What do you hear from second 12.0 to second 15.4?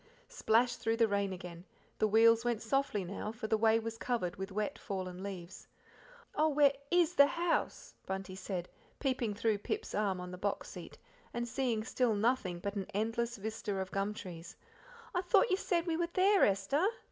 nothing but an endless vista of gum trees. "I